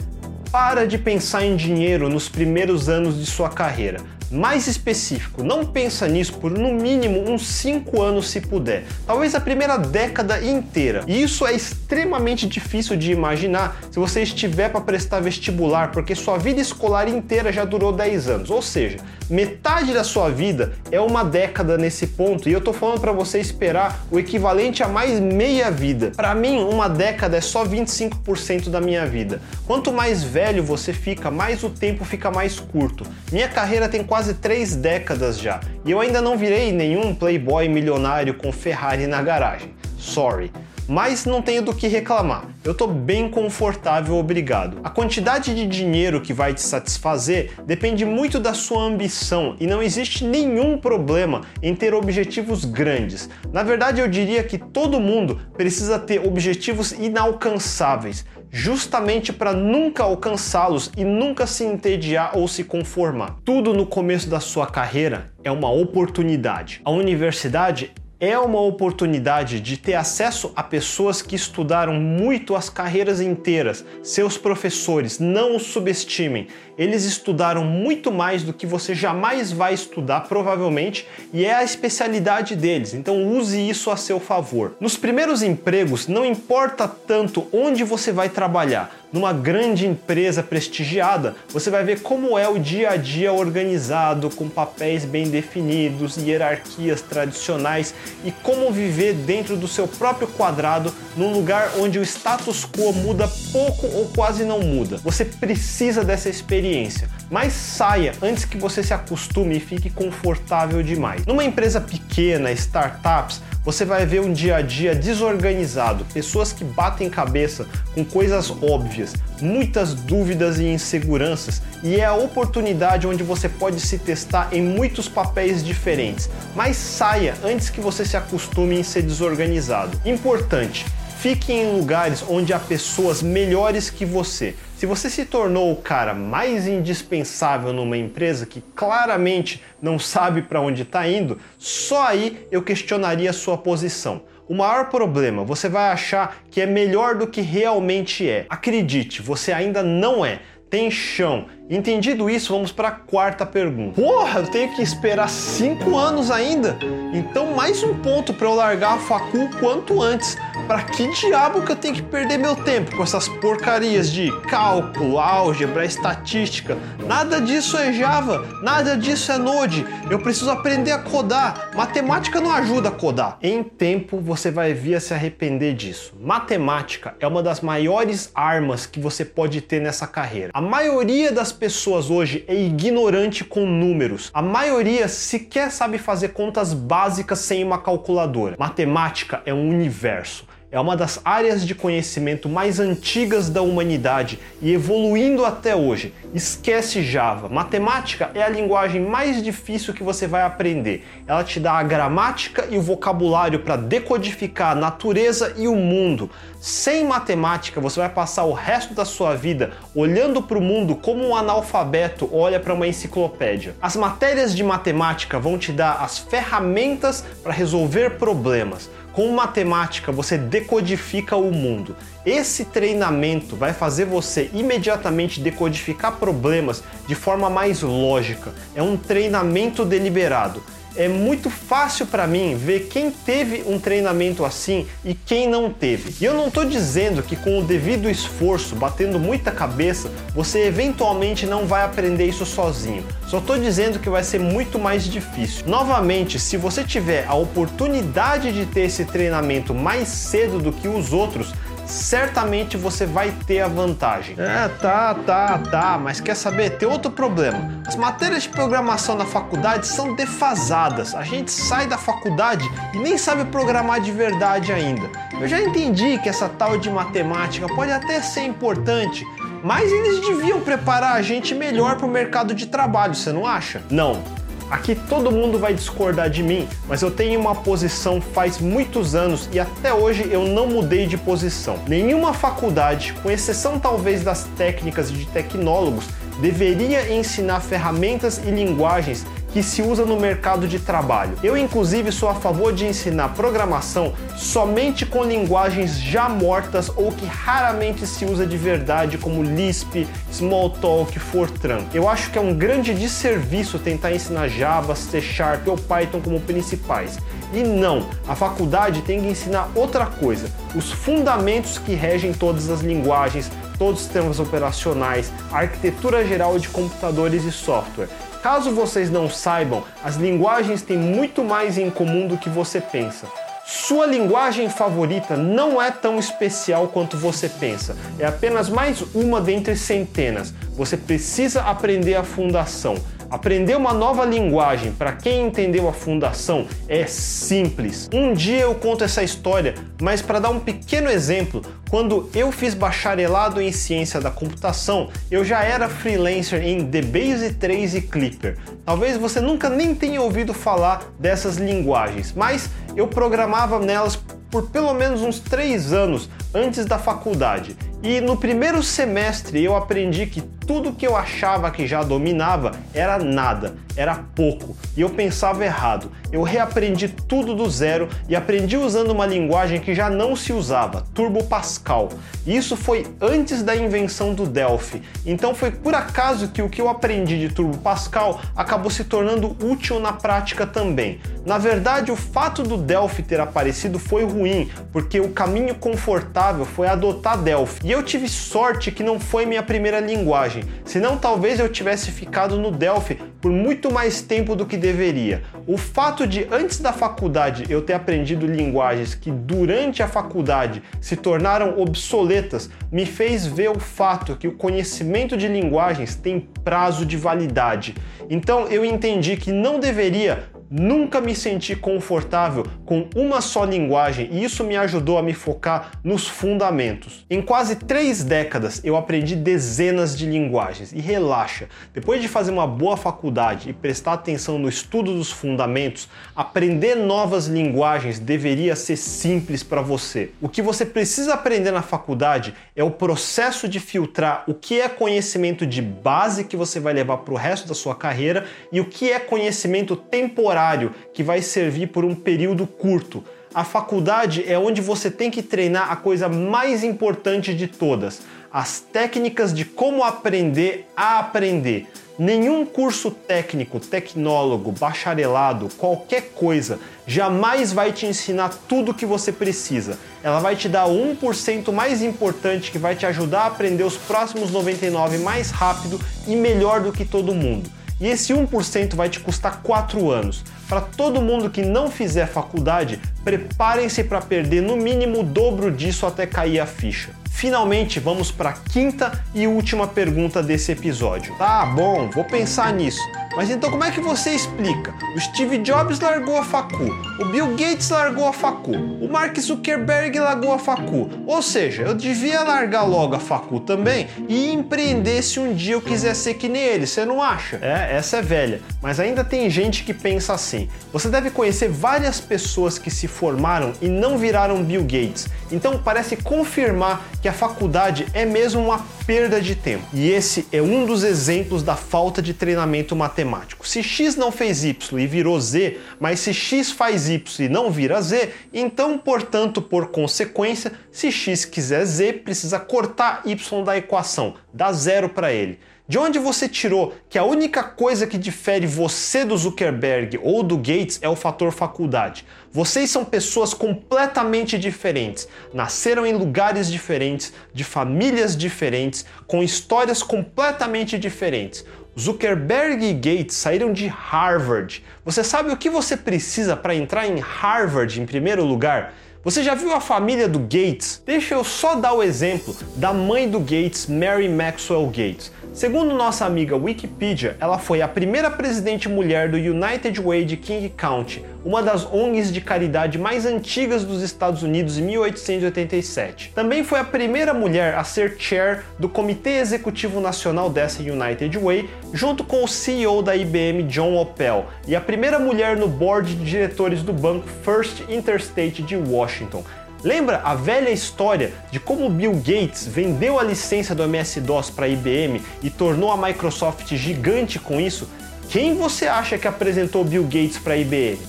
Para 0.52 0.86
de 0.86 0.98
pensar 0.98 1.44
em 1.44 1.56
dinheiro 1.56 2.10
nos 2.10 2.28
primeiros 2.28 2.90
anos 2.90 3.20
de 3.20 3.26
sua 3.26 3.50
carreira 3.50 4.00
mais 4.32 4.68
específico, 4.68 5.44
não 5.44 5.66
pensa 5.66 6.08
nisso 6.08 6.34
por 6.34 6.52
no 6.52 6.74
mínimo 6.74 7.30
uns 7.30 7.48
5 7.48 8.02
anos 8.02 8.30
se 8.30 8.42
puder, 8.42 8.86
talvez 9.06 9.34
a 9.36 9.40
primeira 9.40 9.78
década 9.78 10.42
inteira. 10.44 11.04
E 11.08 11.22
isso 11.22 11.46
é 11.46 11.54
extremamente 11.54 12.48
difícil 12.48 12.96
de 12.96 13.12
imaginar 13.12 13.80
se 13.92 14.00
você 14.00 14.22
estiver 14.22 14.70
para 14.70 14.82
prestar 14.82 15.20
vestibular, 15.20 15.92
porque 15.92 16.16
sua 16.16 16.38
vida 16.38 16.62
escolar 16.62 17.08
inteira 17.08 17.52
já 17.52 17.66
durou 17.66 17.92
10 17.92 18.28
anos, 18.28 18.50
ou 18.50 18.62
seja, 18.62 18.98
metade 19.30 19.94
da 19.94 20.04
sua 20.04 20.30
vida 20.30 20.74
é 20.92 21.00
uma 21.00 21.24
década 21.24 21.78
nesse 21.78 22.08
ponto, 22.08 22.50
e 22.50 22.54
eu 22.54 22.62
tô 22.62 22.74
falando 22.74 23.00
para 23.00 23.12
você 23.12 23.40
esperar 23.40 24.06
o 24.12 24.20
equivalente 24.20 24.84
a 24.84 24.88
mais 24.88 25.20
meia 25.20 25.70
vida. 25.70 26.12
Para 26.16 26.34
mim, 26.34 26.58
uma 26.64 26.90
década 26.90 27.38
é 27.38 27.42
só 27.42 27.66
25% 27.66 28.70
da 28.70 28.82
minha 28.82 29.06
vida. 29.06 29.42
Quanto 29.66 29.92
mais 29.92 30.24
velho 30.24 30.64
você 30.64 30.94
fica, 30.94 31.30
mais 31.30 31.64
o 31.64 31.70
tempo 31.70 32.04
fica 32.04 32.32
mais 32.32 32.60
curto. 32.60 33.06
Minha 33.32 33.48
carreira 33.48 33.88
tem 33.88 34.04
quase 34.04 34.34
três 34.34 34.76
décadas 34.76 35.40
já 35.40 35.60
e 35.86 35.92
eu 35.92 36.00
ainda 36.00 36.22
não 36.22 36.38
virei 36.38 36.72
nenhum 36.72 37.14
playboy 37.14 37.68
milionário 37.68 38.34
com 38.34 38.52
Ferrari 38.52 39.08
na 39.08 39.22
garagem. 39.22 39.74
Sorry. 39.98 40.52
Mas 40.90 41.24
não 41.24 41.40
tenho 41.40 41.62
do 41.62 41.76
que 41.76 41.88
reclamar. 41.88 42.48
Eu 42.64 42.74
tô 42.74 42.88
bem 42.88 43.30
confortável, 43.30 44.16
obrigado. 44.16 44.80
A 44.84 44.90
quantidade 44.90 45.54
de 45.54 45.68
dinheiro 45.68 46.20
que 46.20 46.34
vai 46.34 46.52
te 46.52 46.62
satisfazer 46.62 47.52
depende 47.64 48.04
muito 48.04 48.40
da 48.40 48.56
sua 48.56 48.82
ambição 48.82 49.56
e 49.60 49.68
não 49.68 49.84
existe 49.84 50.26
nenhum 50.26 50.80
problema 50.80 51.42
em 51.62 51.76
ter 51.76 51.94
objetivos 51.94 52.66
grandes. 52.66 53.30
Na 53.54 53.62
verdade, 53.62 54.02
eu 54.02 54.08
diria 54.08 54.44
que 54.44 54.58
todo 54.58 55.00
mundo 55.00 55.40
precisa 55.56 56.00
ter 56.00 56.26
objetivos 56.26 56.92
inalcançáveis 56.92 58.26
justamente 58.52 59.32
para 59.32 59.54
nunca 59.54 60.04
alcançá-los 60.04 60.92
e 60.98 61.04
nunca 61.04 61.46
se 61.46 61.64
entediar 61.64 62.36
ou 62.36 62.48
se 62.48 62.64
conformar. 62.64 63.38
Tudo 63.46 63.76
no 63.76 63.86
começo 63.86 64.28
da 64.28 64.40
sua 64.40 64.66
carreira 64.66 65.32
é 65.44 65.52
uma 65.52 65.72
oportunidade. 65.72 66.82
A 66.84 66.90
universidade 66.90 67.92
é 68.22 68.38
uma 68.38 68.60
oportunidade 68.60 69.62
de 69.62 69.78
ter 69.78 69.94
acesso 69.94 70.52
a 70.54 70.62
pessoas 70.62 71.22
que 71.22 71.38
estudaram 71.38 71.94
muito 71.94 72.54
as 72.54 72.70
carreiras 72.70 73.22
inteiras. 73.22 73.86
Seus 74.04 74.38
professores, 74.38 75.20
não 75.20 75.56
os 75.56 75.64
subestimem. 75.64 76.48
Eles 76.78 77.06
estudaram 77.06 77.64
muito 77.64 78.12
mais 78.12 78.44
do 78.44 78.54
que 78.54 78.66
você 78.66 78.94
jamais 78.94 79.54
vai 79.54 79.74
estudar, 79.74 80.22
provavelmente, 80.22 81.08
e 81.32 81.46
é 81.46 81.56
a 81.56 81.64
especialidade 81.64 82.58
deles. 82.58 82.94
Então 82.94 83.38
use 83.38 83.58
isso 83.58 83.90
a 83.90 83.96
seu 83.96 84.20
favor. 84.20 84.76
Nos 84.82 84.98
primeiros 84.98 85.42
empregos, 85.42 86.08
não 86.08 86.26
importa 86.26 86.88
tanto 86.88 87.48
onde 87.54 87.86
você 87.86 88.12
vai 88.12 88.28
trabalhar 88.28 89.00
numa 89.12 89.34
grande 89.34 89.88
empresa 89.88 90.44
prestigiada, 90.44 91.36
você 91.50 91.70
vai 91.70 91.84
ver 91.84 92.02
como 92.02 92.38
é 92.38 92.48
o 92.48 92.60
dia 92.60 92.92
a 92.92 92.96
dia 92.96 93.34
organizado, 93.34 94.30
com 94.30 94.48
papéis 94.48 95.04
bem 95.04 95.30
definidos, 95.30 96.16
hierarquias 96.16 97.02
tradicionais 97.02 97.94
e 98.24 98.32
como 98.32 98.72
viver 98.72 99.14
dentro 99.14 99.58
do 99.58 99.68
seu 99.68 99.88
próprio 99.88 100.28
quadrado 100.28 100.94
num 101.16 101.32
lugar 101.32 101.72
onde 101.78 102.00
o 102.00 102.04
status 102.04 102.66
quo 102.66 102.94
muda 102.94 103.28
pouco 103.52 103.88
ou 103.88 104.08
quase 104.10 104.44
não 104.44 104.60
muda. 104.60 104.98
Você 104.98 105.26
precisa 105.26 106.04
dessa 106.04 106.30
experiência, 106.30 107.10
mas 107.30 107.54
saia 107.54 108.14
antes 108.22 108.46
que 108.46 108.58
você 108.58 108.84
se 108.84 108.94
acostume 108.94 109.58
e 109.58 109.60
fique 109.60 109.90
confortável 109.90 110.82
demais. 110.84 111.26
Numa 111.26 111.44
empresa 111.44 111.82
pequena, 111.82 112.52
startups, 112.52 113.42
você 113.72 113.86
vai 113.86 114.04
ver 114.04 114.20
um 114.20 114.34
dia 114.34 114.56
a 114.56 114.62
dia 114.64 114.96
desorganizado, 114.96 116.04
pessoas 116.12 116.52
que 116.52 116.64
batem 116.64 117.08
cabeça 117.08 117.68
com 117.94 118.04
coisas 118.04 118.50
óbvias, 118.50 119.14
muitas 119.40 119.94
dúvidas 119.94 120.58
e 120.58 120.66
inseguranças, 120.66 121.62
e 121.84 121.98
é 121.98 122.06
a 122.06 122.16
oportunidade 122.16 123.06
onde 123.06 123.22
você 123.22 123.48
pode 123.48 123.80
se 123.80 124.00
testar 124.00 124.50
em 124.52 124.60
muitos 124.60 125.08
papéis 125.08 125.64
diferentes. 125.64 126.32
Mas 126.56 126.78
saia 126.78 127.36
antes 127.44 127.70
que 127.70 127.80
você 127.80 128.04
se 128.04 128.18
acostume 128.18 128.80
em 128.80 128.82
ser 128.82 129.04
desorganizado. 129.04 130.02
Importante, 130.04 130.84
Fique 131.20 131.52
em 131.52 131.76
lugares 131.76 132.24
onde 132.30 132.54
há 132.54 132.60
pessoas 132.60 133.22
melhores 133.22 133.90
que 133.90 134.06
você. 134.06 134.56
Se 134.80 134.86
você 134.86 135.10
se 135.10 135.26
tornou 135.26 135.74
o 135.74 135.76
cara 135.76 136.14
mais 136.14 136.66
indispensável 136.66 137.74
numa 137.74 137.98
empresa 137.98 138.46
que 138.46 138.62
claramente 138.62 139.62
não 139.82 140.00
sabe 140.00 140.42
para 140.42 140.62
onde 140.62 140.84
está 140.84 141.06
indo, 141.06 141.38
só 141.58 142.08
aí 142.08 142.48
eu 142.50 142.62
questionaria 142.62 143.30
a 143.30 143.34
sua 143.34 143.58
posição. 143.58 144.22
O 144.48 144.56
maior 144.56 144.86
problema, 144.86 145.44
você 145.44 145.68
vai 145.68 145.92
achar 145.92 146.44
que 146.50 146.62
é 146.62 146.66
melhor 146.66 147.16
do 147.16 147.28
que 147.28 147.42
realmente 147.42 148.26
é. 148.26 148.46
Acredite, 148.48 149.22
você 149.22 149.52
ainda 149.52 149.84
não 149.84 150.26
é. 150.26 150.40
Tem 150.70 150.90
chão, 150.90 151.48
Entendido 151.72 152.28
isso, 152.28 152.52
vamos 152.52 152.72
para 152.72 152.88
a 152.88 152.92
quarta 152.92 153.46
pergunta. 153.46 154.02
Porra, 154.02 154.40
eu 154.40 154.48
tenho 154.48 154.74
que 154.76 154.82
esperar 154.82 155.30
cinco 155.30 155.96
anos 155.96 156.32
ainda? 156.32 156.76
Então 157.14 157.54
mais 157.54 157.84
um 157.84 157.94
ponto 157.94 158.34
para 158.34 158.48
eu 158.48 158.56
largar 158.56 158.96
a 158.96 158.98
facul 158.98 159.48
quanto 159.60 160.02
antes. 160.02 160.36
Para 160.70 160.84
que 160.84 161.08
diabo 161.08 161.64
que 161.64 161.72
eu 161.72 161.76
tenho 161.76 161.96
que 161.96 162.02
perder 162.04 162.38
meu 162.38 162.56
tempo 162.56 162.96
com 162.96 163.02
essas 163.02 163.28
porcarias 163.28 164.12
de 164.12 164.32
cálculo, 164.42 165.18
álgebra, 165.18 165.84
estatística? 165.84 166.78
Nada 167.08 167.42
disso 167.42 167.76
é 167.76 167.92
Java, 167.92 168.46
nada 168.62 168.96
disso 168.96 169.32
é 169.32 169.40
Node. 169.40 169.84
Eu 170.12 170.20
preciso 170.20 170.52
aprender 170.52 170.92
a 170.92 171.00
codar. 171.00 171.72
Matemática 171.76 172.40
não 172.40 172.52
ajuda 172.52 172.90
a 172.90 172.92
codar. 172.92 173.40
Em 173.42 173.64
tempo 173.64 174.20
você 174.20 174.52
vai 174.52 174.72
vir 174.76 174.94
a 174.94 175.00
se 175.00 175.12
arrepender 175.12 175.74
disso. 175.74 176.14
Matemática 176.22 177.16
é 177.20 177.26
uma 177.26 177.42
das 177.42 177.62
maiores 177.62 178.30
armas 178.36 178.86
que 178.86 179.00
você 179.00 179.26
pode 179.26 179.62
ter 179.62 179.82
nessa 179.82 180.06
carreira. 180.06 180.52
A 180.54 180.62
maioria 180.62 181.32
das 181.32 181.52
pessoas 181.52 182.12
hoje 182.12 182.46
é 182.48 182.54
ignorante 182.54 183.44
com 183.44 183.66
números. 183.66 184.30
A 184.32 184.44
maioria 184.44 185.08
sequer 185.08 185.72
sabe 185.72 185.98
fazer 185.98 186.28
contas 186.28 186.76
básicas 186.76 187.40
sem 187.40 187.64
uma 187.64 187.80
calculadora. 187.80 188.56
Matemática 188.60 189.42
é 189.48 189.54
um 189.54 189.68
universo 189.68 190.46
é 190.72 190.80
uma 190.80 190.96
das 190.96 191.20
áreas 191.26 191.66
de 191.66 191.74
conhecimento 191.74 192.48
mais 192.48 192.80
antigas 192.80 193.50
da 193.50 193.62
humanidade 193.62 194.40
e 194.62 194.72
evoluindo 194.72 195.44
até 195.44 195.76
hoje. 195.76 196.14
Esquece 196.32 197.02
Java. 197.02 197.50
Matemática 197.50 198.30
é 198.36 198.44
a 198.44 198.50
linguagem 198.50 199.02
mais 199.02 199.42
difícil 199.42 199.96
que 199.96 200.04
você 200.04 200.28
vai 200.28 200.44
aprender. 200.44 201.08
Ela 201.26 201.44
te 201.44 201.60
dá 201.60 201.74
a 201.74 201.84
gramática 201.84 202.68
e 202.70 202.78
o 202.78 202.82
vocabulário 202.82 203.62
para 203.62 203.76
decodificar 203.76 204.74
a 204.74 204.76
natureza 204.76 205.56
e 205.58 205.68
o 205.68 205.76
mundo. 205.76 206.30
Sem 206.62 207.04
matemática, 207.04 207.82
você 207.82 208.00
vai 208.02 208.10
passar 208.10 208.44
o 208.44 208.54
resto 208.54 208.94
da 208.94 209.06
sua 209.06 209.34
vida 209.34 209.72
olhando 209.96 210.40
para 210.40 210.58
o 210.58 210.62
mundo 210.62 210.96
como 210.96 211.28
um 211.28 211.36
analfabeto 211.36 212.30
olha 212.32 212.60
para 212.60 212.76
uma 212.76 212.88
enciclopédia. 212.88 213.76
As 213.82 213.96
matérias 213.96 214.56
de 214.56 214.64
matemática 214.64 215.40
vão 215.40 215.58
te 215.58 215.72
dar 215.72 216.04
as 216.04 216.20
ferramentas 216.20 217.26
para 217.42 217.54
resolver 217.54 218.18
problemas. 218.18 218.90
Com 219.20 219.34
matemática, 219.34 220.14
você 220.14 220.38
decodifica 220.38 221.36
o 221.36 221.52
mundo. 221.52 221.94
Esse 222.26 222.64
treinamento 222.64 223.54
vai 223.54 223.74
fazer 223.74 224.06
você 224.06 224.50
imediatamente 224.54 225.42
decodificar 225.42 226.14
problemas 226.14 226.82
de 227.06 227.16
forma 227.16 227.50
mais 227.50 227.82
lógica. 227.82 228.54
É 228.74 228.82
um 228.82 228.96
treinamento 228.96 229.84
deliberado 229.84 230.64
é 230.96 231.08
muito 231.08 231.50
fácil 231.50 232.06
para 232.06 232.28
mim 232.28 232.56
ver 232.56 232.88
quem 232.90 233.12
teve 233.12 233.64
um 233.68 233.80
treinamento 233.80 234.44
assim 234.46 234.88
e 235.04 235.14
quem 235.14 235.48
não 235.48 235.70
teve. 235.70 236.16
E 236.20 236.26
eu 236.26 236.34
não 236.34 236.48
estou 236.48 236.66
dizendo 236.66 237.24
que 237.24 237.36
com 237.36 237.60
o 237.60 237.64
devido 237.64 238.10
esforço, 238.10 238.76
batendo 238.76 239.20
muita 239.20 239.52
cabeça, 239.52 240.12
você 240.34 240.66
eventualmente 240.66 241.46
não 241.46 241.66
vai 241.66 241.84
aprender 241.84 242.26
isso 242.26 242.46
sozinho. 242.46 243.04
Só 243.28 243.38
estou 243.38 243.58
dizendo 243.58 244.00
que 244.00 244.10
vai 244.10 244.24
ser 244.24 244.40
muito 244.40 244.80
mais 244.80 245.04
difícil. 245.04 245.64
Novamente, 245.68 246.40
se 246.40 246.58
você 246.58 246.84
tiver 246.84 247.26
a 247.28 247.36
oportunidade 247.36 248.52
de 248.52 248.66
ter 248.66 248.82
esse 248.82 249.06
treinamento 249.06 249.74
mais 249.74 250.08
cedo 250.08 250.60
do 250.60 250.72
que 250.72 250.88
os 250.88 251.14
outros, 251.14 251.54
certamente 251.90 252.78
você 252.78 253.06
vai 253.06 253.32
ter 253.46 253.62
a 253.62 253.68
vantagem. 253.68 254.36
É, 254.38 254.68
tá, 254.68 255.14
tá, 255.14 255.58
tá, 255.58 256.00
mas 256.02 256.22
quer 256.22 256.36
saber? 256.36 256.72
Tem 256.72 256.88
outro 256.88 257.12
problema. 257.12 257.82
As 257.88 257.96
matérias 257.96 258.44
de 258.44 258.50
programação 258.50 259.16
na 259.16 259.26
faculdade 259.26 259.88
são 259.88 260.16
defasadas. 260.16 261.16
A 261.16 261.24
gente 261.24 261.52
sai 261.52 261.88
da 261.88 261.98
faculdade 261.98 262.64
e 262.94 263.00
nem 263.00 263.18
sabe 263.18 263.46
programar 263.46 264.00
de 264.00 264.12
verdade 264.12 264.72
ainda. 264.72 265.10
Eu 265.40 265.48
já 265.48 265.60
entendi 265.62 266.20
que 266.20 266.30
essa 266.30 266.48
tal 266.48 266.78
de 266.78 266.90
matemática 266.90 267.68
pode 267.68 267.92
até 267.92 268.22
ser 268.22 268.44
importante, 268.44 269.26
mas 269.64 269.92
eles 269.92 270.20
deviam 270.22 270.62
preparar 270.62 271.14
a 271.14 271.22
gente 271.22 271.56
melhor 271.56 271.98
para 271.98 272.06
o 272.06 272.10
mercado 272.10 272.54
de 272.54 272.68
trabalho, 272.68 273.16
você 273.16 273.32
não 273.32 273.46
acha? 273.46 273.82
Não. 273.90 274.22
Aqui 274.70 274.94
todo 274.94 275.32
mundo 275.32 275.58
vai 275.58 275.74
discordar 275.74 276.30
de 276.30 276.44
mim, 276.44 276.68
mas 276.88 277.02
eu 277.02 277.10
tenho 277.10 277.40
uma 277.40 277.56
posição 277.56 278.22
faz 278.22 278.60
muitos 278.60 279.16
anos 279.16 279.50
e 279.52 279.60
até 279.60 279.92
hoje 279.92 280.30
eu 280.32 280.46
não 280.46 280.68
mudei 280.68 281.08
de 281.08 281.18
posição. 281.18 281.80
Nenhuma 281.88 282.34
faculdade, 282.34 283.14
com 283.24 283.32
exceção 283.32 283.80
talvez 283.80 284.24
das 284.24 284.44
técnicas 284.56 285.12
de 285.12 285.26
tecnólogos, 285.26 286.06
deveria 286.40 287.12
ensinar 287.12 287.62
ferramentas 287.62 288.40
e 288.46 288.52
linguagens 288.52 289.26
que 289.52 289.64
se 289.64 289.82
usa 289.82 290.06
no 290.06 290.20
mercado 290.20 290.68
de 290.68 290.80
trabalho. 290.80 291.38
Eu, 291.44 291.58
inclusive, 291.58 292.12
sou 292.12 292.30
a 292.30 292.36
favor 292.36 292.74
de 292.74 292.86
ensinar 292.86 293.30
programação 293.30 294.14
somente 294.38 295.06
com 295.06 295.24
linguagens 295.24 296.00
já 296.00 296.30
mortas 296.30 296.92
ou 296.96 297.12
que 297.12 297.26
raramente 297.26 298.06
se 298.06 298.26
usa 298.26 298.46
de 298.46 298.58
verdade, 298.58 299.18
como 299.18 299.44
Lisp, 299.44 300.08
Smalltalk, 300.32 301.18
Fortran. 301.20 301.86
Eu 301.94 302.08
acho 302.08 302.30
que 302.32 302.38
é 302.38 302.42
um 302.42 302.54
grande 302.54 302.94
desserviço 302.94 303.80
tentar 303.80 304.14
ensinar 304.14 304.48
Java, 304.48 304.96
C 304.96 305.22
Sharp 305.22 305.68
ou 305.68 305.78
Python 305.78 306.22
como 306.22 306.40
principais. 306.40 307.18
E 307.52 307.64
não, 307.64 308.08
a 308.28 308.36
faculdade 308.36 309.02
tem 309.02 309.22
que 309.22 309.28
ensinar 309.28 309.70
outra 309.74 310.06
coisa, 310.06 310.48
os 310.76 310.92
fundamentos 310.92 311.80
que 311.80 311.96
regem 311.96 312.32
todas 312.32 312.70
as 312.70 312.82
linguagens, 312.82 313.52
todos 313.80 314.02
os 314.02 314.06
sistemas 314.06 314.40
operacionais, 314.40 315.32
a 315.52 315.60
arquitetura 315.60 316.24
geral 316.28 316.60
de 316.60 316.70
computadores 316.70 317.46
e 317.46 317.52
software. 317.52 318.10
Caso 318.42 318.72
vocês 318.72 319.12
não 319.12 319.30
saibam, 319.30 319.84
as 320.02 320.16
linguagens 320.16 320.82
têm 320.82 320.98
muito 320.98 321.44
mais 321.44 321.78
em 321.78 321.90
comum 321.90 322.26
do 322.26 322.38
que 322.38 322.50
você 322.50 322.80
pensa. 322.80 323.28
Sua 323.66 324.06
linguagem 324.06 324.70
favorita 324.70 325.36
não 325.36 325.80
é 325.82 325.92
tão 325.92 326.18
especial 326.18 326.88
quanto 326.88 327.18
você 327.18 327.50
pensa, 327.50 327.96
é 328.18 328.26
apenas 328.26 328.70
mais 328.70 329.04
uma 329.14 329.42
dentre 329.42 329.76
centenas. 329.76 330.54
Você 330.72 330.96
precisa 330.96 331.62
aprender 331.64 332.16
a 332.16 332.24
fundação. 332.24 332.96
Aprender 333.30 333.78
uma 333.78 333.94
nova 333.94 334.26
linguagem 334.26 334.92
para 334.92 335.12
quem 335.12 335.46
entendeu 335.46 335.88
a 335.88 335.94
fundação 335.94 336.66
é 336.88 337.06
simples. 337.06 338.10
Um 338.12 338.34
dia 338.34 338.62
eu 338.62 338.74
conto 338.74 339.04
essa 339.04 339.22
história, 339.22 339.76
mas 340.02 340.20
para 340.20 340.40
dar 340.40 340.50
um 340.50 340.60
pequeno 340.60 341.12
exemplo, 341.12 341.62
quando 341.90 342.30
eu 342.36 342.52
fiz 342.52 342.74
bacharelado 342.74 343.60
em 343.60 343.72
ciência 343.72 344.22
da 344.22 344.30
computação, 344.30 345.10
eu 345.32 345.44
já 345.44 345.64
era 345.64 345.90
freelancer 345.90 346.64
em 346.64 346.84
DBase 346.84 347.54
3 347.56 347.96
e 347.96 348.02
Clipper. 348.02 348.58
Talvez 348.86 349.18
você 349.18 349.42
nunca 349.42 349.70
nem 349.70 349.96
tenha 349.96 350.22
ouvido 350.22 350.54
falar 350.54 351.12
dessas 351.20 351.58
linguagens, 351.58 352.32
mas 352.36 352.70
eu 352.96 353.08
programava 353.08 353.80
nelas 353.80 354.16
por 354.52 354.70
pelo 354.70 354.94
menos 354.94 355.22
uns 355.22 355.40
três 355.40 355.92
anos 355.92 356.30
antes 356.54 356.86
da 356.86 356.98
faculdade. 356.98 357.76
E 358.02 358.22
no 358.22 358.38
primeiro 358.38 358.82
semestre 358.82 359.64
eu 359.64 359.76
aprendi 359.76 360.26
que 360.26 360.42
tudo 360.70 360.94
que 360.94 361.08
eu 361.08 361.16
achava 361.16 361.72
que 361.72 361.88
já 361.88 362.04
dominava 362.04 362.74
era 362.94 363.18
nada, 363.18 363.74
era 363.98 364.24
pouco, 364.36 364.78
e 364.96 365.02
eu 365.02 365.10
pensava 365.10 365.66
errado. 365.66 366.12
Eu 366.32 366.44
reaprendi 366.44 367.10
tudo 367.10 367.56
do 367.56 367.68
zero 367.68 368.08
e 368.28 368.36
aprendi 368.36 368.78
usando 368.78 369.10
uma 369.10 369.26
linguagem 369.26 369.80
que 369.80 369.96
já 369.96 370.12
não 370.12 370.36
se 370.36 370.54
usava, 370.54 371.04
Turbo 371.12 371.44
Pascal. 371.44 372.10
E 372.46 372.56
isso 372.56 372.78
foi 372.78 373.08
antes 373.20 373.64
da 373.64 373.76
invenção 373.76 374.36
do 374.36 374.46
Delphi. 374.46 375.02
Então 375.26 375.56
foi 375.56 375.72
por 375.72 375.96
acaso 375.96 376.50
que 376.50 376.62
o 376.62 376.70
que 376.70 376.80
eu 376.80 376.88
aprendi 376.88 377.40
de 377.40 377.50
Turbo 377.50 377.80
Pascal 377.80 378.40
acabou 378.56 378.92
se 378.92 379.04
tornando 379.04 379.58
útil 379.66 380.00
na 380.00 380.14
prática 380.14 380.68
também. 380.68 381.20
Na 381.44 381.58
verdade, 381.58 382.12
o 382.12 382.16
fato 382.16 382.62
do 382.62 382.78
Delphi 382.78 383.24
ter 383.24 383.40
aparecido 383.40 383.98
foi 383.98 384.24
ruim, 384.24 384.70
porque 384.92 385.20
o 385.20 385.32
caminho 385.32 385.74
confortável 385.74 386.64
foi 386.64 386.88
adotar 386.88 387.40
Delphi. 387.40 387.88
E 387.88 387.92
eu 387.92 388.04
tive 388.04 388.30
sorte 388.30 388.92
que 388.92 389.02
não 389.02 389.20
foi 389.20 389.48
minha 389.48 389.64
primeira 389.64 390.00
linguagem 390.00 390.59
senão 390.84 391.18
talvez 391.18 391.60
eu 391.60 391.70
tivesse 391.70 392.12
ficado 392.12 392.58
no 392.58 392.72
Delphi 392.72 393.16
por 393.42 393.52
muito 393.52 393.92
mais 393.92 394.22
tempo 394.22 394.56
do 394.56 394.66
que 394.66 394.78
deveria. 394.78 395.44
O 395.66 395.78
fato 395.78 396.28
de 396.28 396.48
antes 396.52 396.80
da 396.80 396.92
faculdade 396.92 397.66
eu 397.70 397.82
ter 397.82 397.94
aprendido 397.94 398.46
linguagens 398.46 399.16
que 399.16 399.32
durante 399.32 400.04
a 400.04 400.08
faculdade 400.08 400.82
se 401.00 401.16
tornaram 401.16 401.80
obsoletas 401.80 402.70
me 402.92 403.06
fez 403.06 403.46
ver 403.46 403.70
o 403.70 403.80
fato 403.80 404.36
que 404.36 404.48
o 404.48 404.56
conhecimento 404.56 405.38
de 405.38 405.48
linguagens 405.48 406.16
tem 406.16 406.40
prazo 406.64 407.06
de 407.06 407.18
validade. 407.18 407.96
Então 408.30 408.68
eu 408.68 408.84
entendi 408.84 409.38
que 409.38 409.52
não 409.52 409.80
deveria 409.80 410.50
Nunca 410.72 411.20
me 411.20 411.34
senti 411.34 411.76
confortável 411.76 412.64
com 412.86 413.10
uma 413.16 413.42
só 413.42 413.64
linguagem 413.64 414.30
e 414.32 414.44
isso 414.44 414.64
me 414.64 414.78
ajudou 414.78 415.18
a 415.18 415.24
me 415.24 415.34
focar 415.34 415.94
nos 416.04 416.28
fundamentos. 416.28 417.26
Em 417.28 417.42
quase 417.42 417.76
três 417.76 418.24
décadas 418.24 418.80
eu 418.84 418.96
aprendi 418.96 419.36
dezenas 419.36 420.16
de 420.16 420.28
linguagens 420.28 420.94
e 420.94 421.00
relaxa, 421.00 421.68
depois 421.92 422.22
de 422.22 422.28
fazer 422.28 422.52
uma 422.52 422.68
boa 422.68 422.96
faculdade 422.96 423.68
e 423.68 423.74
prestar 423.74 424.14
atenção 424.14 424.60
no 424.60 424.70
estudo 424.70 425.16
dos 425.16 425.32
fundamentos, 425.32 426.08
aprender 426.36 426.94
novas 426.94 427.48
linguagens 427.48 428.20
deveria 428.20 428.76
ser 428.76 428.96
simples 428.96 429.64
para 429.64 429.82
você. 429.82 430.30
O 430.40 430.48
que 430.48 430.62
você 430.62 430.86
precisa 430.86 431.34
aprender 431.34 431.72
na 431.72 431.82
faculdade 431.82 432.54
é 432.76 432.84
o 432.84 432.92
processo 432.92 433.68
de 433.68 433.80
filtrar 433.80 434.44
o 434.46 434.54
que 434.54 434.80
é 434.80 434.88
conhecimento 434.88 435.66
de 435.66 435.82
base 435.82 436.44
que 436.44 436.56
você 436.56 436.80
vai 436.80 436.94
levar 436.94 437.18
para 437.18 437.34
o 437.34 437.38
resto 437.38 437.68
da 437.68 437.74
sua 437.74 437.96
carreira 437.96 438.46
e 438.72 438.80
o 438.80 438.86
que 438.86 439.12
é 439.12 439.18
conhecimento 439.20 439.96
temporário 439.96 440.59
temporário 440.60 440.92
que 441.14 441.24
vai 441.24 441.42
servir 441.42 441.88
por 441.88 442.04
um 442.04 442.14
período 442.14 442.68
curto. 442.68 443.24
A 443.54 443.64
faculdade 443.64 444.44
é 444.46 444.60
onde 444.60 444.82
você 444.82 445.10
tem 445.10 445.32
que 445.32 445.42
treinar 445.42 445.92
a 445.92 445.96
coisa 445.96 446.28
mais 446.28 446.84
importante 446.84 447.54
de 447.56 447.68
todas: 447.68 448.22
as 448.52 448.80
técnicas 448.80 449.54
de 449.54 449.64
como 449.66 450.04
aprender 450.04 450.86
a 450.96 451.20
aprender. 451.20 451.88
Nenhum 452.20 452.66
curso 452.66 453.10
técnico, 453.10 453.80
tecnólogo, 453.80 454.74
bacharelado, 454.74 455.70
qualquer 455.78 456.34
coisa, 456.36 456.78
jamais 457.08 457.72
vai 457.72 457.94
te 457.94 458.06
ensinar 458.06 458.50
tudo 458.68 458.92
o 458.92 458.94
que 458.94 459.06
você 459.06 459.32
precisa. 459.32 459.98
Ela 460.22 460.42
vai 460.42 460.58
te 460.58 460.68
dar 460.68 460.86
o 460.86 461.16
1% 461.16 461.72
mais 461.72 462.02
importante 462.02 462.72
que 462.72 462.78
vai 462.78 462.94
te 462.94 463.06
ajudar 463.06 463.44
a 463.44 463.48
aprender 463.48 463.84
os 463.84 463.96
próximos 463.96 464.52
99 464.52 465.20
mais 465.20 465.50
rápido 465.50 465.98
e 466.28 466.36
melhor 466.36 466.82
do 466.82 466.92
que 466.92 467.06
todo 467.06 467.34
mundo. 467.34 467.79
E 468.00 468.08
esse 468.08 468.34
1% 468.34 468.96
vai 468.96 469.10
te 469.10 469.20
custar 469.20 469.62
4 469.62 470.10
anos. 470.10 470.44
Para 470.68 470.82
todo 470.82 471.22
mundo 471.22 471.50
que 471.50 471.62
não 471.62 471.92
fizer 471.92 472.28
faculdade, 472.28 473.00
preparem-se 473.24 474.04
para 474.04 474.22
perder 474.22 474.62
no 474.62 474.78
mínimo 474.78 475.20
o 475.20 475.24
dobro 475.24 475.72
disso 475.72 476.06
até 476.06 476.26
cair 476.26 476.60
a 476.60 476.66
ficha. 476.66 477.19
Finalmente, 477.40 478.02
vamos 478.02 478.34
para 478.34 478.50
a 478.50 478.54
quinta 478.54 479.24
e 479.34 479.48
última 479.48 479.88
pergunta 479.88 480.44
desse 480.44 480.74
episódio. 480.74 481.34
Tá 481.38 481.66
bom, 481.66 482.10
vou 482.10 482.26
pensar 482.26 482.74
nisso. 482.74 483.00
Mas 483.36 483.50
então 483.50 483.72
como 483.72 483.84
é 483.84 483.92
que 483.92 484.02
você 484.02 484.32
explica? 484.32 484.94
O 485.16 485.20
Steve 485.20 485.60
Jobs 485.60 486.00
largou 486.00 486.38
a 486.38 486.44
facu, 486.44 486.90
o 487.20 487.26
Bill 487.26 487.56
Gates 487.56 487.90
largou 487.90 488.28
a 488.28 488.34
facu, 488.34 488.74
o 488.74 489.08
Mark 489.08 489.40
Zuckerberg 489.40 490.20
largou 490.20 490.52
a 490.52 490.60
facu. 490.60 491.10
Ou 491.26 491.42
seja, 491.42 491.84
eu 491.84 491.94
devia 491.94 492.44
largar 492.44 492.84
logo 492.84 493.16
a 493.16 493.20
facu 493.20 493.60
também 493.60 494.08
e 494.28 494.52
empreender 494.52 495.22
se 495.22 495.40
um 495.40 495.54
dia 495.54 495.76
eu 495.76 495.82
quiser 495.82 496.16
ser 496.16 496.34
que 496.34 496.50
nem 496.50 496.62
ele, 496.62 496.88
você 496.88 497.06
não 497.06 497.22
acha? 497.22 497.60
É, 497.62 497.96
essa 497.96 498.18
é 498.18 498.22
velha, 498.22 498.62
mas 498.82 499.00
ainda 499.00 499.24
tem 499.24 499.50
gente 499.50 499.84
que 499.84 499.94
pensa 499.94 500.34
assim. 500.34 500.68
Você 500.92 501.08
deve 501.08 501.30
conhecer 501.30 501.70
várias 501.70 502.20
pessoas 502.20 502.78
que 502.78 502.90
se 502.90 503.08
formaram 503.08 503.74
e 503.82 503.88
não 503.88 504.18
viraram 504.18 504.64
Bill 504.64 504.82
Gates. 504.82 505.30
Então 505.52 505.78
parece 505.78 506.18
confirmar 506.18 507.08
a 507.30 507.34
faculdade 507.34 508.08
é 508.14 508.26
mesmo 508.26 508.62
uma 508.62 508.86
perda 509.06 509.40
de 509.40 509.56
tempo. 509.56 509.86
E 509.94 510.10
esse 510.10 510.48
é 510.52 510.62
um 510.62 510.86
dos 510.86 511.04
exemplos 511.04 511.64
da 511.64 511.76
falta 511.76 512.22
de 512.22 512.34
treinamento 512.34 512.96
matemático. 512.96 513.68
Se 513.68 513.82
x 513.84 514.16
não 514.16 514.32
fez 514.32 514.64
y 514.64 515.00
e 515.00 515.08
virou 515.08 515.40
z, 515.40 515.78
mas 516.00 516.20
se 516.20 516.34
x 516.34 516.72
faz 516.72 517.08
y 517.08 517.46
e 517.46 517.50
não 517.50 517.72
vira 517.72 518.02
z, 518.02 518.30
então, 518.54 518.98
portanto, 518.98 519.62
por 519.62 519.88
consequência, 519.88 520.72
se 520.92 521.12
x 521.12 521.46
quiser 521.46 521.86
z, 521.86 522.14
precisa 522.14 522.60
cortar 522.60 523.22
y 523.26 523.64
da 523.64 523.78
equação, 523.78 524.36
dá 524.54 524.74
zero 524.74 525.10
para 525.10 525.32
ele. 525.32 525.60
De 525.90 525.98
onde 525.98 526.20
você 526.20 526.48
tirou 526.48 526.94
que 527.10 527.18
a 527.18 527.24
única 527.24 527.64
coisa 527.64 528.06
que 528.06 528.16
difere 528.16 528.68
você 528.68 529.26
do 529.26 529.36
Zuckerberg 529.36 530.20
ou 530.22 530.44
do 530.44 530.56
Gates 530.56 531.00
é 531.02 531.10
o 531.10 531.16
fator 531.16 531.52
faculdade? 531.52 532.28
Vocês 532.52 532.92
são 532.92 533.04
pessoas 533.04 533.56
completamente 533.56 534.60
diferentes, 534.60 535.28
nasceram 535.52 536.06
em 536.06 536.14
lugares 536.14 536.72
diferentes, 536.72 537.34
de 537.52 537.64
famílias 537.64 538.38
diferentes, 538.38 539.04
com 539.26 539.42
histórias 539.42 540.04
completamente 540.04 541.00
diferentes. 541.00 541.66
Zuckerberg 542.00 542.86
e 542.86 542.94
Gates 542.94 543.38
saíram 543.38 543.74
de 543.74 543.88
Harvard. 543.88 544.86
Você 545.04 545.24
sabe 545.24 545.52
o 545.52 545.58
que 545.58 545.72
você 545.72 545.98
precisa 545.98 546.56
para 546.56 546.76
entrar 546.76 547.08
em 547.08 547.18
Harvard 547.18 548.00
em 548.00 548.06
primeiro 548.06 548.46
lugar? 548.46 548.94
Você 549.22 549.44
já 549.44 549.54
viu 549.54 549.74
a 549.74 549.82
família 549.82 550.30
do 550.30 550.40
Gates? 550.40 551.04
Deixa 551.06 551.34
eu 551.34 551.44
só 551.44 551.76
dar 551.76 551.92
o 551.92 552.02
exemplo 552.02 552.56
da 552.78 552.94
mãe 552.94 553.30
do 553.30 553.40
Gates, 553.40 553.86
Mary 553.86 554.30
Maxwell 554.30 554.86
Gates. 554.86 555.30
Segundo 555.52 555.96
nossa 555.96 556.26
amiga 556.26 556.56
Wikipedia, 556.56 557.36
ela 557.40 557.58
foi 557.58 557.82
a 557.82 557.88
primeira 557.88 558.30
presidente 558.30 558.88
mulher 558.88 559.30
do 559.30 559.36
United 559.36 560.00
Way 560.00 560.24
de 560.24 560.38
King 560.38 560.70
County, 560.70 561.26
uma 561.44 561.64
das 561.64 561.92
ONGs 561.92 562.32
de 562.32 562.40
caridade 562.40 563.00
mais 563.00 563.26
antigas 563.26 563.84
dos 563.84 564.04
Estados 564.04 564.44
Unidos 564.44 564.78
em 564.78 564.84
1887. 564.84 566.32
Também 566.36 566.64
foi 566.64 566.80
a 566.80 566.84
primeira 566.84 567.34
mulher 567.34 567.76
a 567.76 567.84
ser 567.84 568.16
chair 568.20 568.64
do 568.78 568.88
Comitê 568.88 569.40
Executivo 569.40 570.00
Nacional 570.00 570.52
dessa 570.52 570.84
United 570.84 571.36
Way, 571.38 571.68
junto 571.94 572.24
com 572.24 572.44
o 572.44 572.48
CEO 572.48 573.02
da 573.02 573.16
IBM 573.16 573.64
John 573.64 573.98
Opel, 573.98 574.46
e 574.68 574.76
a 574.76 574.82
primeira 574.82 575.18
mulher 575.18 575.58
no 575.58 575.68
board 575.68 576.14
de 576.14 576.24
diretores 576.24 576.84
do 576.84 576.94
banco 576.94 577.28
First 577.44 577.82
Interstate 577.90 578.62
de 578.62 578.78
Washington. 578.78 579.44
Lembra 579.84 580.22
a 580.26 580.36
velha 580.36 580.70
história 580.70 581.32
de 581.52 581.60
como 581.60 581.90
Bill 581.90 582.14
Gates 582.16 582.68
vendeu 582.68 583.18
a 583.18 583.24
licença 583.24 583.74
do 583.74 583.84
MS-DOS 583.84 584.50
para 584.50 584.66
a 584.66 584.70
IBM 584.70 585.22
e 585.42 585.50
tornou 585.50 585.92
a 585.92 585.98
Microsoft 585.98 586.68
gigante 586.76 587.40
com 587.40 587.62
isso? 587.62 587.88
Quem 588.30 588.56
você 588.56 588.88
acha 588.88 589.18
que 589.18 589.28
apresentou 589.28 589.86
Bill 589.86 590.04
Gates 590.04 590.38
para 590.38 590.54
a 590.54 590.58
IBM? 590.58 591.00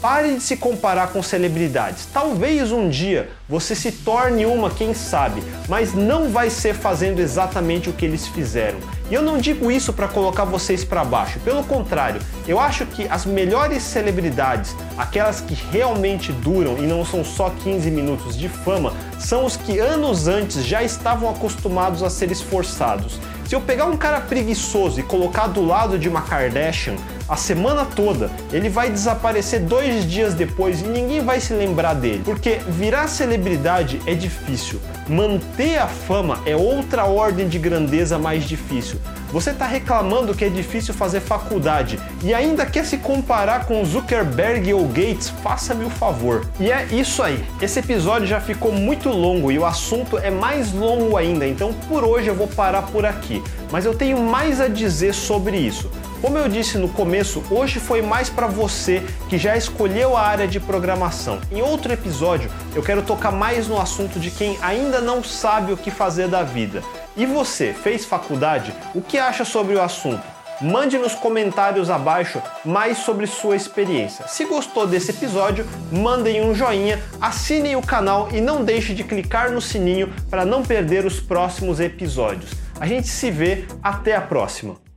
Pare 0.00 0.36
de 0.36 0.40
se 0.40 0.56
comparar 0.56 1.08
com 1.08 1.22
celebridades. 1.22 2.06
Talvez 2.10 2.72
um 2.72 2.88
dia 2.88 3.28
você 3.46 3.74
se 3.74 3.92
torne 3.92 4.46
uma, 4.46 4.70
quem 4.70 4.94
sabe, 4.94 5.42
mas 5.68 5.92
não 5.92 6.30
vai 6.30 6.48
ser 6.48 6.74
fazendo 6.74 7.18
exatamente 7.20 7.90
o 7.90 7.92
que 7.92 8.06
eles 8.06 8.26
fizeram. 8.26 8.78
E 9.10 9.14
eu 9.14 9.20
não 9.20 9.36
digo 9.36 9.70
isso 9.70 9.92
para 9.92 10.08
colocar 10.08 10.44
vocês 10.44 10.84
para 10.84 11.04
baixo, 11.04 11.38
pelo 11.40 11.62
contrário, 11.64 12.18
eu 12.48 12.58
acho 12.58 12.86
que 12.86 13.06
as 13.08 13.26
melhores 13.26 13.82
celebridades, 13.82 14.74
aquelas 14.96 15.42
que 15.42 15.52
realmente 15.70 16.32
duram 16.32 16.78
e 16.78 16.86
não 16.86 17.04
são 17.04 17.22
só 17.22 17.50
15 17.50 17.90
minutos 17.90 18.38
de 18.38 18.48
fama, 18.48 18.94
são 19.18 19.44
os 19.44 19.54
que 19.54 19.78
anos 19.78 20.26
antes 20.26 20.64
já 20.64 20.82
estavam 20.82 21.28
acostumados 21.28 22.02
a 22.02 22.08
ser 22.08 22.30
esforçados. 22.30 23.20
Se 23.44 23.54
eu 23.54 23.60
pegar 23.60 23.84
um 23.86 23.96
cara 23.96 24.20
preguiçoso 24.20 25.00
e 25.00 25.02
colocar 25.02 25.48
do 25.48 25.62
lado 25.62 25.98
de 25.98 26.08
uma 26.08 26.22
Kardashian 26.22 26.94
a 27.30 27.36
semana 27.36 27.84
toda, 27.84 28.28
ele 28.52 28.68
vai 28.68 28.90
desaparecer 28.90 29.60
dois 29.60 30.04
dias 30.04 30.34
depois 30.34 30.80
e 30.80 30.84
ninguém 30.88 31.24
vai 31.24 31.38
se 31.40 31.54
lembrar 31.54 31.94
dele. 31.94 32.22
Porque 32.24 32.58
virar 32.68 33.06
celebridade 33.06 34.02
é 34.04 34.14
difícil, 34.14 34.80
manter 35.08 35.78
a 35.78 35.86
fama 35.86 36.40
é 36.44 36.56
outra 36.56 37.04
ordem 37.04 37.48
de 37.48 37.56
grandeza 37.56 38.18
mais 38.18 38.42
difícil. 38.42 38.98
Você 39.32 39.50
está 39.50 39.64
reclamando 39.64 40.34
que 40.34 40.44
é 40.44 40.48
difícil 40.48 40.92
fazer 40.92 41.20
faculdade 41.20 42.00
e 42.20 42.34
ainda 42.34 42.66
quer 42.66 42.84
se 42.84 42.98
comparar 42.98 43.64
com 43.64 43.84
Zuckerberg 43.84 44.74
ou 44.74 44.84
Gates? 44.88 45.28
Faça-me 45.28 45.84
o 45.84 45.90
favor. 45.90 46.44
E 46.58 46.72
é 46.72 46.84
isso 46.86 47.22
aí. 47.22 47.44
Esse 47.62 47.78
episódio 47.78 48.26
já 48.26 48.40
ficou 48.40 48.72
muito 48.72 49.08
longo 49.08 49.52
e 49.52 49.58
o 49.58 49.64
assunto 49.64 50.18
é 50.18 50.32
mais 50.32 50.72
longo 50.72 51.16
ainda, 51.16 51.46
então 51.46 51.72
por 51.88 52.02
hoje 52.02 52.26
eu 52.26 52.34
vou 52.34 52.48
parar 52.48 52.82
por 52.82 53.06
aqui. 53.06 53.40
Mas 53.70 53.84
eu 53.84 53.94
tenho 53.94 54.18
mais 54.18 54.60
a 54.60 54.66
dizer 54.66 55.14
sobre 55.14 55.56
isso. 55.56 55.88
Como 56.20 56.36
eu 56.36 56.48
disse 56.48 56.76
no 56.76 56.88
começo, 56.88 57.42
hoje 57.50 57.78
foi 57.78 58.02
mais 58.02 58.28
para 58.28 58.46
você 58.46 59.02
que 59.28 59.38
já 59.38 59.56
escolheu 59.56 60.16
a 60.16 60.20
área 60.20 60.46
de 60.46 60.58
programação. 60.58 61.40
Em 61.50 61.62
outro 61.62 61.92
episódio, 61.92 62.50
eu 62.74 62.82
quero 62.82 63.00
tocar 63.00 63.30
mais 63.30 63.68
no 63.68 63.80
assunto 63.80 64.18
de 64.18 64.30
quem 64.30 64.58
ainda 64.60 65.00
não 65.00 65.24
sabe 65.24 65.72
o 65.72 65.76
que 65.76 65.90
fazer 65.90 66.28
da 66.28 66.42
vida. 66.42 66.82
E 67.16 67.26
você, 67.26 67.72
fez 67.72 68.04
faculdade? 68.04 68.72
O 68.94 69.02
que 69.02 69.18
acha 69.18 69.44
sobre 69.44 69.74
o 69.74 69.82
assunto? 69.82 70.22
Mande 70.60 70.98
nos 70.98 71.14
comentários 71.14 71.88
abaixo 71.88 72.40
mais 72.64 72.98
sobre 72.98 73.26
sua 73.26 73.56
experiência. 73.56 74.28
Se 74.28 74.44
gostou 74.44 74.86
desse 74.86 75.10
episódio, 75.10 75.66
mandem 75.90 76.42
um 76.42 76.54
joinha, 76.54 77.02
assinem 77.20 77.76
o 77.76 77.82
canal 77.82 78.28
e 78.30 78.40
não 78.40 78.62
deixe 78.62 78.92
de 78.92 79.02
clicar 79.02 79.50
no 79.50 79.60
sininho 79.60 80.12
para 80.28 80.44
não 80.44 80.62
perder 80.62 81.06
os 81.06 81.18
próximos 81.18 81.80
episódios. 81.80 82.50
A 82.78 82.86
gente 82.86 83.08
se 83.08 83.30
vê, 83.30 83.64
até 83.82 84.14
a 84.14 84.20
próxima! 84.20 84.89